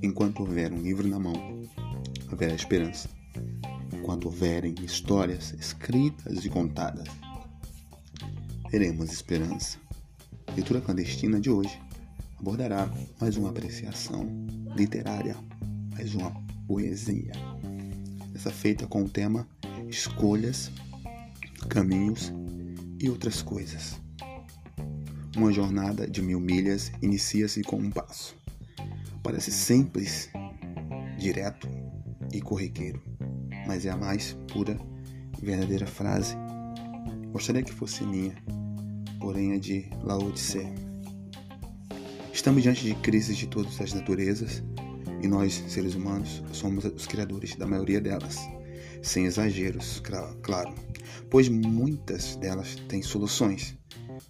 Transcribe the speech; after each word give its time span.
Enquanto 0.00 0.40
houver 0.40 0.72
um 0.72 0.80
livro 0.80 1.08
na 1.08 1.18
mão, 1.18 1.62
haverá 2.30 2.54
esperança. 2.54 3.08
Enquanto 3.92 4.26
houverem 4.26 4.74
histórias 4.84 5.52
escritas 5.58 6.44
e 6.44 6.48
contadas, 6.48 7.08
teremos 8.70 9.10
esperança. 9.12 9.76
A 10.46 10.52
leitura 10.52 10.80
clandestina 10.80 11.40
de 11.40 11.50
hoje 11.50 11.80
abordará 12.38 12.88
mais 13.20 13.36
uma 13.36 13.50
apreciação 13.50 14.28
literária, 14.76 15.36
mais 15.90 16.14
uma 16.14 16.30
poesia. 16.68 17.32
Essa 18.34 18.52
feita 18.52 18.86
com 18.86 19.02
o 19.02 19.08
tema 19.08 19.48
escolhas, 19.88 20.70
caminhos 21.68 22.32
e 23.00 23.10
outras 23.10 23.42
coisas. 23.42 24.00
Uma 25.36 25.52
jornada 25.52 26.08
de 26.08 26.22
mil 26.22 26.38
milhas 26.38 26.92
inicia-se 27.02 27.62
com 27.62 27.78
um 27.78 27.90
passo. 27.90 28.37
Parece 29.28 29.52
simples, 29.52 30.30
direto 31.18 31.68
e 32.32 32.40
corriqueiro, 32.40 33.02
mas 33.66 33.84
é 33.84 33.90
a 33.90 33.96
mais 33.96 34.32
pura 34.50 34.80
e 35.38 35.44
verdadeira 35.44 35.86
frase. 35.86 36.34
Gostaria 37.30 37.62
que 37.62 37.70
fosse 37.70 38.04
minha, 38.04 38.34
porém 39.20 39.52
é 39.52 39.58
de 39.58 39.86
Lao 40.02 40.32
Tse. 40.32 40.72
Estamos 42.32 42.62
diante 42.62 42.82
de 42.82 42.94
crises 42.94 43.36
de 43.36 43.46
todas 43.46 43.78
as 43.82 43.92
naturezas 43.92 44.64
e 45.22 45.28
nós, 45.28 45.62
seres 45.68 45.94
humanos, 45.94 46.42
somos 46.50 46.86
os 46.86 47.06
criadores 47.06 47.54
da 47.54 47.66
maioria 47.66 48.00
delas, 48.00 48.38
sem 49.02 49.26
exageros, 49.26 50.00
claro, 50.42 50.74
pois 51.28 51.50
muitas 51.50 52.34
delas 52.36 52.76
têm 52.88 53.02
soluções 53.02 53.76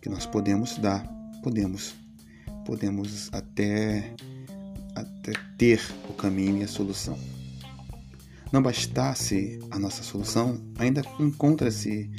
que 0.03 0.09
nós 0.09 0.27
podemos 0.27 0.77
dar, 0.79 1.09
podemos, 1.45 1.95
podemos 2.67 3.31
até 3.33 4.13
até 5.01 5.33
ter 5.57 5.81
o 6.09 6.13
caminho 6.13 6.59
e 6.59 6.65
a 6.65 6.69
solução. 6.69 7.19
Não 8.53 8.63
bastasse 8.63 9.59
a 9.71 9.79
nossa 9.79 10.03
solução, 10.03 10.61
ainda 10.79 11.03
encontra-se 11.21 12.11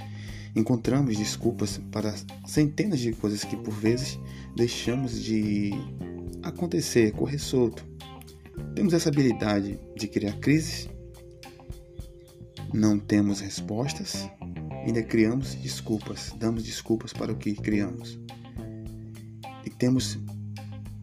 encontramos 0.55 1.17
desculpas 1.17 1.79
para 1.91 2.13
centenas 2.45 2.99
de 2.99 3.13
coisas 3.13 3.43
que 3.43 3.55
por 3.55 3.73
vezes 3.73 4.19
deixamos 4.55 5.21
de 5.21 5.71
acontecer, 6.43 7.11
correr 7.11 7.39
solto. 7.39 7.85
Temos 8.75 8.93
essa 8.93 9.09
habilidade 9.09 9.79
de 9.95 10.07
criar 10.07 10.33
crises, 10.39 10.89
não 12.73 12.99
temos 12.99 13.39
respostas, 13.39 14.29
ainda 14.85 15.01
criamos 15.03 15.55
desculpas, 15.55 16.33
damos 16.37 16.63
desculpas 16.63 17.13
para 17.13 17.31
o 17.31 17.35
que 17.35 17.53
criamos. 17.53 18.19
E 19.65 19.69
temos, 19.69 20.17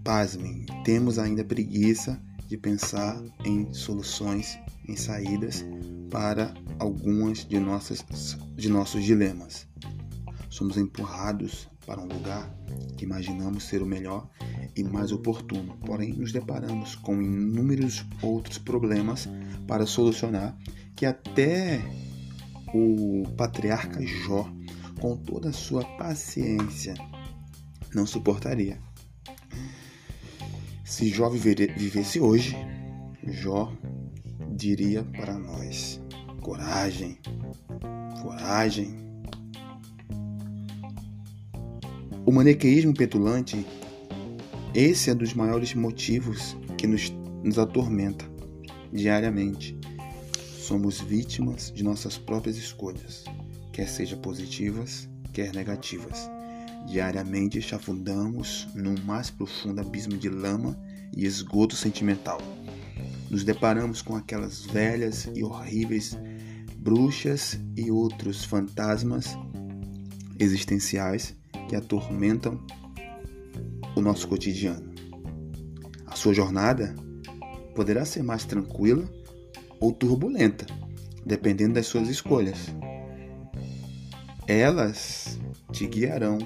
pasmem, 0.07 0.65
temos 0.85 1.19
ainda 1.19 1.43
preguiça 1.43 2.23
de 2.47 2.57
pensar 2.57 3.21
em 3.45 3.75
soluções, 3.75 4.57
em 4.89 4.95
saídas 4.95 5.67
para 6.09 6.55
algumas 6.79 7.45
de, 7.45 7.59
nossas, 7.59 8.05
de 8.55 8.69
nossos 8.69 9.03
dilemas. 9.03 9.67
Somos 10.49 10.77
empurrados 10.77 11.69
para 11.85 12.01
um 12.01 12.07
lugar 12.07 12.49
que 12.97 13.05
imaginamos 13.05 13.65
ser 13.65 13.83
o 13.83 13.87
melhor 13.87 14.31
e 14.77 14.85
mais 14.85 15.11
oportuno, 15.11 15.77
porém 15.85 16.13
nos 16.13 16.31
deparamos 16.31 16.95
com 16.95 17.21
inúmeros 17.21 18.07
outros 18.23 18.59
problemas 18.59 19.29
para 19.67 19.87
solucionar 19.87 20.57
que 20.95 21.05
até 21.05 21.83
o 22.73 23.25
patriarca 23.37 24.01
Jó, 24.07 24.49
com 25.01 25.17
toda 25.17 25.49
a 25.49 25.53
sua 25.53 25.85
paciência, 25.97 26.95
não 27.93 28.07
suportaria. 28.07 28.86
Se 30.87 31.09
Jó 31.09 31.29
vivesse 31.29 32.21
hoje, 32.21 32.57
Jó 33.27 33.73
diria 34.55 35.03
para 35.03 35.37
nós: 35.37 36.01
coragem, 36.41 37.19
coragem. 38.23 38.95
O 42.25 42.31
maniqueísmo 42.31 42.95
petulante, 42.95 43.67
esse 44.73 45.11
é 45.11 45.13
um 45.13 45.17
dos 45.17 45.35
maiores 45.35 45.75
motivos 45.75 46.57
que 46.79 46.87
nos, 46.87 47.13
nos 47.43 47.59
atormenta 47.59 48.25
diariamente. 48.93 49.77
Somos 50.39 51.01
vítimas 51.01 51.73
de 51.75 51.83
nossas 51.83 52.17
próprias 52.17 52.57
escolhas, 52.57 53.25
quer 53.73 53.89
sejam 53.89 54.21
positivas, 54.21 55.09
quer 55.33 55.53
negativas. 55.53 56.36
Diariamente 56.87 57.61
chafundamos 57.61 58.69
num 58.75 58.95
mais 59.05 59.31
profundo 59.31 59.81
abismo 59.81 60.17
de 60.17 60.29
lama 60.29 60.79
e 61.17 61.25
esgoto 61.25 61.75
sentimental 61.75 62.41
nos 63.31 63.45
deparamos 63.45 64.03
com 64.03 64.17
aquelas 64.17 64.65
velhas 64.65 65.29
e 65.35 65.43
horríveis 65.43 66.17
bruxas 66.79 67.59
e 67.77 67.91
outros 67.91 68.45
fantasmas 68.45 69.37
existenciais 70.39 71.35
que 71.69 71.75
atormentam 71.75 72.65
o 73.97 74.01
nosso 74.01 74.29
cotidiano. 74.29 74.95
A 76.07 76.15
sua 76.15 76.33
jornada 76.33 76.95
poderá 77.75 78.05
ser 78.05 78.23
mais 78.23 78.45
tranquila 78.45 79.11
ou 79.81 79.93
turbulenta, 79.93 80.67
dependendo 81.25 81.75
das 81.75 81.87
suas 81.87 82.09
escolhas. 82.09 82.75
Elas 84.47 85.39
te 85.73 85.87
guiarão 85.87 86.39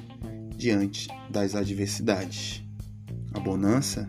diante 0.60 1.09
das 1.31 1.54
adversidades. 1.54 2.62
A 3.32 3.41
bonança, 3.41 4.09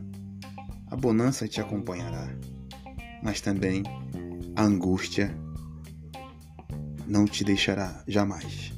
a 0.88 0.96
bonança 0.96 1.48
te 1.48 1.62
acompanhará 1.62 2.30
mas 3.22 3.40
também 3.40 3.84
a 4.56 4.64
angústia 4.64 5.36
não 7.08 7.26
te 7.26 7.44
deixará 7.44 8.04
jamais. 8.08 8.74